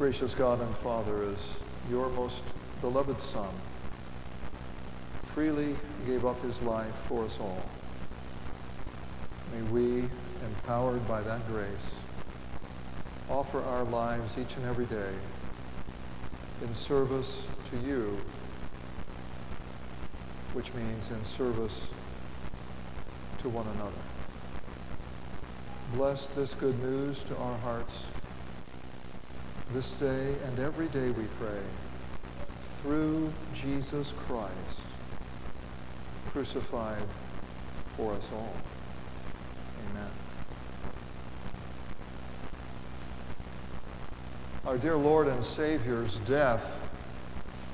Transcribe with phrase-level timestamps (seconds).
[0.00, 1.56] gracious God and Father, as
[1.90, 2.42] your most
[2.80, 3.50] beloved Son
[5.26, 5.76] freely
[6.06, 7.68] gave up his life for us all,
[9.52, 10.08] may we,
[10.42, 11.90] empowered by that grace,
[13.28, 15.12] offer our lives each and every day
[16.62, 18.18] in service to you,
[20.54, 21.88] which means in service
[23.36, 23.92] to one another.
[25.92, 28.06] Bless this good news to our hearts
[29.72, 31.60] this day and every day we pray
[32.78, 34.80] through Jesus Christ,
[36.32, 37.02] crucified
[37.96, 38.52] for us all.
[39.90, 40.10] Amen.
[44.66, 46.80] Our dear Lord and Savior's death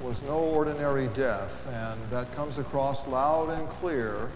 [0.00, 4.30] was no ordinary death, and that comes across loud and clear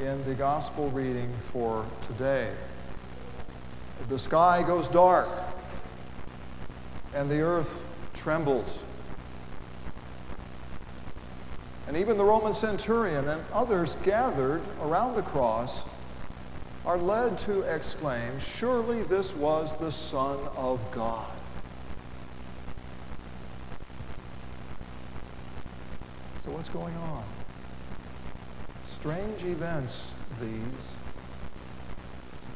[0.00, 2.50] in the gospel reading for today.
[4.08, 5.28] The sky goes dark,
[7.14, 8.78] and the earth trembles.
[11.86, 15.72] And even the Roman centurion and others gathered around the cross
[16.84, 21.30] are led to exclaim, Surely this was the Son of God.
[26.44, 27.24] So, what's going on?
[28.86, 30.94] Strange events, these.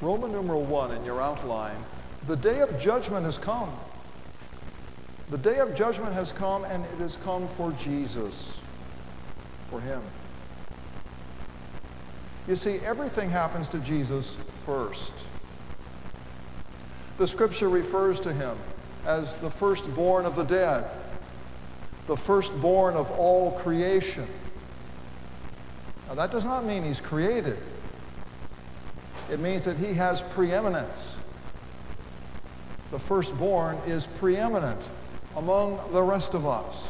[0.01, 1.77] Roman numeral one in your outline
[2.27, 3.73] the day of judgment has come.
[5.33, 8.61] The day of judgment has come, and it has come for Jesus,
[9.71, 10.03] for him.
[12.47, 15.15] You see, everything happens to Jesus first.
[17.17, 18.59] The scripture refers to him
[19.07, 20.85] as the firstborn of the dead
[22.09, 24.27] the firstborn of all creation.
[26.09, 27.57] Now, that does not mean he's created,
[29.31, 31.17] it means that he has preeminence.
[32.91, 34.83] The firstborn is preeminent
[35.37, 36.85] among the rest of us.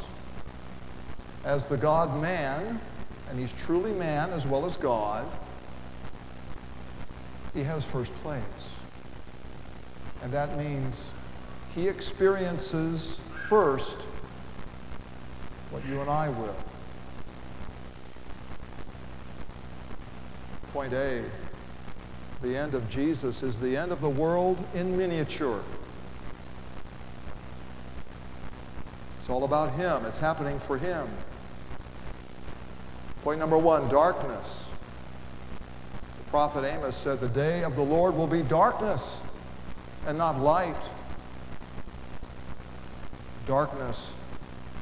[1.44, 2.80] As the God man,
[3.28, 5.26] and he's truly man as well as God,
[7.54, 8.42] he has first place.
[10.22, 11.02] And that means
[11.74, 13.18] he experiences
[13.48, 13.96] first
[15.70, 16.56] what you and I will.
[20.72, 21.22] Point A
[22.42, 25.62] the end of Jesus is the end of the world in miniature.
[29.22, 31.06] It's all about Him, it's happening for Him.
[33.22, 34.66] Point number one darkness.
[36.24, 39.20] The prophet Amos said, The day of the Lord will be darkness
[40.08, 40.74] and not light.
[43.46, 44.12] Darkness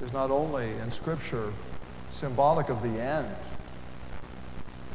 [0.01, 1.53] is not only in Scripture
[2.11, 3.29] symbolic of the end,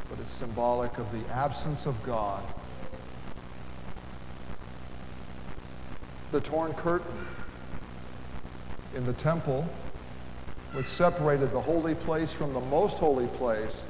[0.09, 2.43] but it's symbolic of the absence of God.
[6.31, 7.27] The torn curtain
[8.95, 9.67] in the temple,
[10.73, 13.83] which separated the holy place from the most holy place,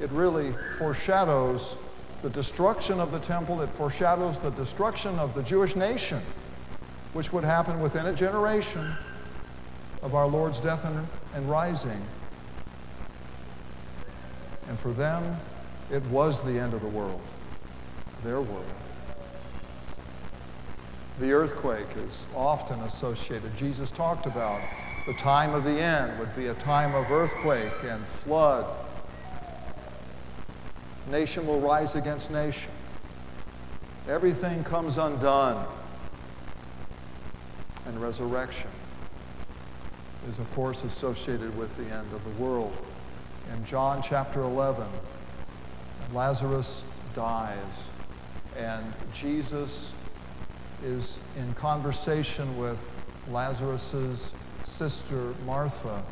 [0.00, 1.76] it really foreshadows
[2.22, 3.60] the destruction of the temple.
[3.60, 6.20] It foreshadows the destruction of the Jewish nation,
[7.12, 8.92] which would happen within a generation
[10.02, 12.02] of our Lord's death and, and rising.
[14.68, 15.36] And for them,
[15.90, 17.20] it was the end of the world,
[18.22, 18.64] their world.
[21.20, 23.56] The earthquake is often associated.
[23.56, 24.60] Jesus talked about
[25.06, 28.66] the time of the end would be a time of earthquake and flood.
[31.10, 32.72] Nation will rise against nation.
[34.08, 35.66] Everything comes undone.
[37.86, 38.70] And resurrection
[40.28, 42.76] is, of course, associated with the end of the world.
[43.52, 44.88] In John chapter 11,
[46.12, 46.82] Lazarus
[47.14, 47.56] dies,
[48.58, 48.82] and
[49.12, 49.92] Jesus
[50.84, 52.78] is in conversation with
[53.30, 54.30] Lazarus's
[54.66, 56.02] sister Martha.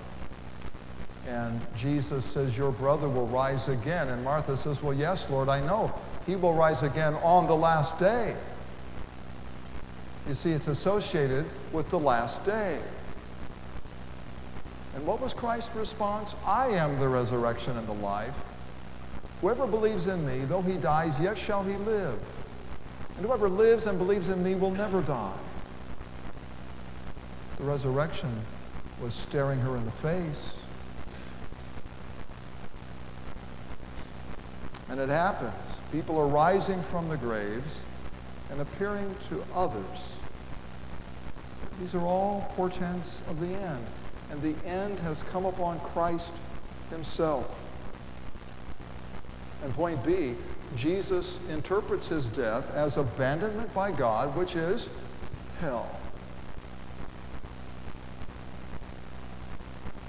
[1.26, 4.08] And Jesus says, Your brother will rise again.
[4.08, 5.92] And Martha says, Well, yes, Lord, I know.
[6.26, 8.34] He will rise again on the last day.
[10.26, 12.80] You see, it's associated with the last day.
[14.94, 16.34] And what was Christ's response?
[16.46, 18.34] I am the resurrection and the life.
[19.40, 22.18] Whoever believes in me, though he dies, yet shall he live.
[23.22, 25.36] And whoever lives and believes in me will never die.
[27.56, 28.44] The resurrection
[29.00, 30.56] was staring her in the face.
[34.88, 35.54] And it happens.
[35.92, 37.76] People are rising from the graves
[38.50, 40.16] and appearing to others.
[41.78, 43.86] These are all portents of the end
[44.32, 46.32] and the end has come upon Christ
[46.90, 47.56] himself.
[49.62, 50.34] And point B,
[50.76, 54.88] Jesus interprets his death as abandonment by God, which is
[55.60, 55.98] hell.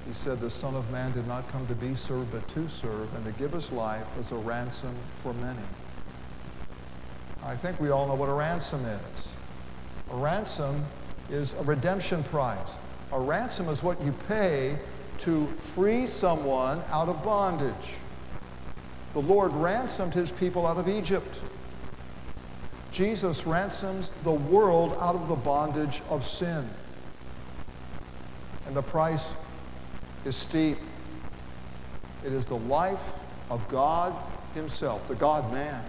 [0.08, 3.14] He said, The Son of Man did not come to be served, but to serve,
[3.16, 5.60] and to give his life as a ransom for many.
[7.44, 9.28] I think we all know what a ransom is.
[10.12, 10.86] A ransom
[11.30, 12.70] is a redemption price.
[13.12, 14.78] A ransom is what you pay
[15.20, 17.96] to free someone out of bondage.
[19.14, 21.40] The Lord ransomed his people out of Egypt.
[22.92, 26.70] Jesus ransoms the world out of the bondage of sin.
[28.68, 29.30] And the price
[30.26, 30.78] is steep.
[32.24, 33.04] It is the life
[33.50, 34.16] of God
[34.54, 35.84] Himself, the God man.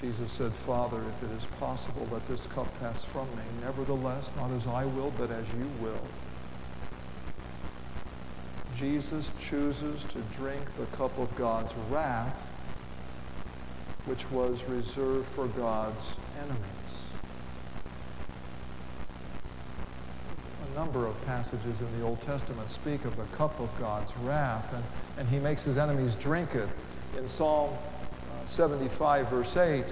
[0.00, 3.42] Jesus said, Father, if it is possible, let this cup pass from me.
[3.60, 6.00] Nevertheless, not as I will, but as you will.
[8.80, 12.34] Jesus chooses to drink the cup of God's wrath,
[14.06, 16.64] which was reserved for God's enemies.
[20.72, 24.72] A number of passages in the Old Testament speak of the cup of God's wrath,
[24.72, 24.84] and,
[25.18, 26.68] and he makes his enemies drink it.
[27.18, 29.84] In Psalm uh, 75, verse 8,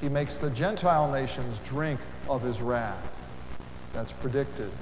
[0.00, 3.22] he makes the Gentile nations drink of his wrath.
[3.92, 4.72] That's predicted.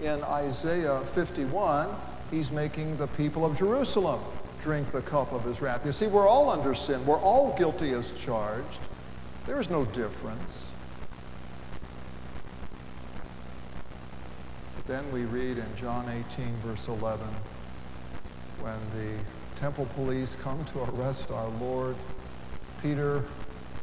[0.00, 1.88] In Isaiah 51,
[2.30, 4.20] he's making the people of Jerusalem
[4.60, 5.86] drink the cup of his wrath.
[5.86, 7.04] You see, we're all under sin.
[7.06, 8.80] We're all guilty as charged.
[9.46, 10.64] There is no difference.
[14.76, 17.26] But then we read in John 18, verse 11,
[18.60, 19.18] when the
[19.58, 21.96] temple police come to arrest our Lord,
[22.82, 23.24] Peter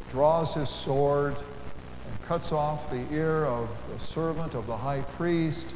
[0.09, 5.67] draws his sword and cuts off the ear of the servant of the high priest.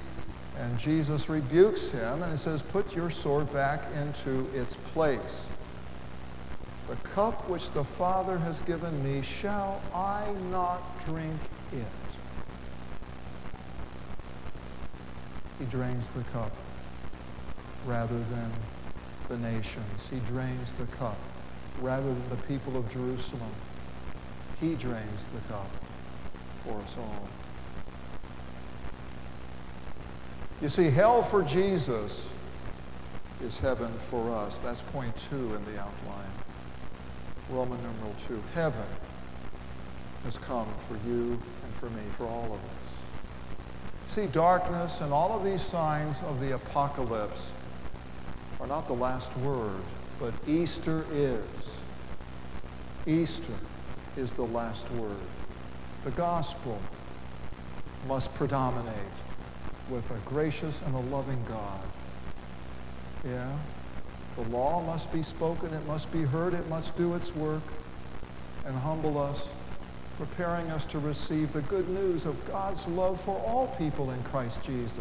[0.60, 5.42] And Jesus rebukes him and he says, Put your sword back into its place.
[6.90, 11.40] The cup which the Father has given me, shall I not drink
[11.72, 11.86] it?
[15.60, 16.52] He drains the cup
[17.86, 18.52] rather than
[19.30, 20.02] the nations.
[20.10, 21.18] He drains the cup
[21.80, 23.52] rather than the people of Jerusalem.
[24.60, 25.70] He drains the cup
[26.66, 27.30] for us all.
[30.62, 32.24] You see, hell for Jesus
[33.42, 34.60] is heaven for us.
[34.60, 36.32] That's point two in the outline.
[37.50, 38.44] Roman numeral two.
[38.54, 38.86] Heaven
[40.26, 44.14] has come for you and for me, for all of us.
[44.14, 47.48] See, darkness and all of these signs of the apocalypse
[48.60, 49.80] are not the last word,
[50.20, 51.46] but Easter is.
[53.08, 53.54] Easter
[54.18, 55.16] is the last word.
[56.04, 56.80] The gospel
[58.08, 58.96] must predominate
[59.90, 61.82] with a gracious and a loving God.
[63.26, 63.52] Yeah?
[64.36, 67.64] The law must be spoken, it must be heard, it must do its work
[68.66, 69.48] and humble us,
[70.18, 74.64] preparing us to receive the good news of God's love for all people in Christ
[74.64, 74.98] Jesus.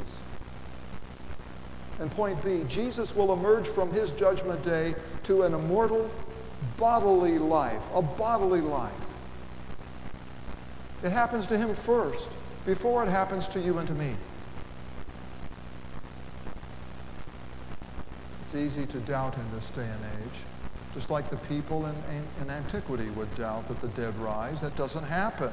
[2.01, 4.95] And point B, Jesus will emerge from his judgment day
[5.25, 6.11] to an immortal
[6.77, 8.93] bodily life, a bodily life.
[11.03, 12.31] It happens to him first,
[12.65, 14.15] before it happens to you and to me.
[18.49, 20.41] It's easy to doubt in this day and age,
[20.95, 24.63] just like the people in, in, in antiquity would doubt that the dead rise.
[24.63, 25.53] That doesn't happen.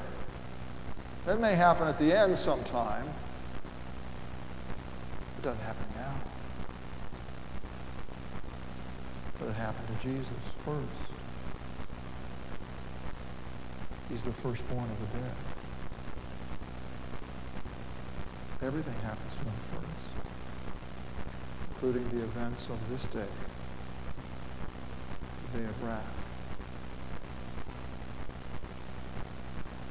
[1.26, 3.06] That may happen at the end sometime.
[5.40, 6.14] It doesn't happen now.
[9.40, 10.30] But it happened to Jesus
[10.64, 11.12] first.
[14.08, 15.36] He's the firstborn of the dead.
[18.62, 20.35] Everything happens to him first,
[21.76, 23.28] including the events of this day,
[25.52, 26.26] the day of wrath.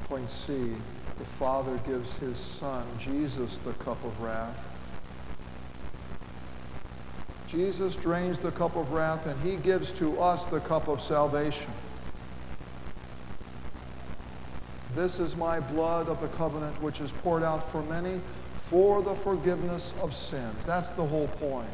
[0.05, 0.73] Point C,
[1.19, 4.67] the Father gives his Son, Jesus, the cup of wrath.
[7.47, 11.71] Jesus drains the cup of wrath and he gives to us the cup of salvation.
[14.95, 18.19] This is my blood of the covenant, which is poured out for many
[18.67, 20.65] for the forgiveness of sins.
[20.65, 21.69] That's the whole point.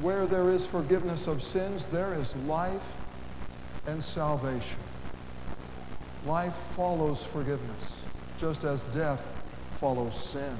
[0.00, 2.82] Where there is forgiveness of sins, there is life
[3.86, 4.78] and salvation.
[6.26, 7.92] Life follows forgiveness,
[8.38, 9.26] just as death
[9.78, 10.56] follows sin.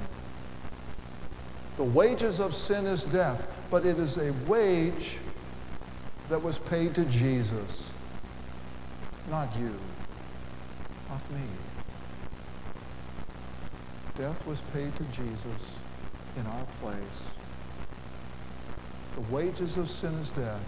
[1.77, 5.17] The wages of sin is death, but it is a wage
[6.29, 7.83] that was paid to Jesus,
[9.29, 9.77] not you
[11.09, 11.47] not me.
[14.17, 15.69] Death was paid to Jesus
[16.37, 17.21] in our place.
[19.13, 20.61] The wages of sin is death,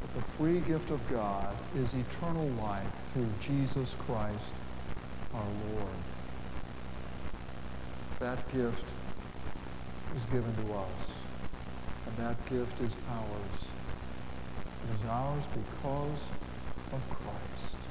[0.00, 4.54] but The free gift of God is eternal life through Jesus Christ
[5.34, 5.96] our Lord.
[8.20, 8.84] That gift
[10.16, 11.10] is given to us,
[12.06, 13.60] and that gift is ours.
[14.84, 16.20] It is ours because
[16.92, 17.83] of Christ.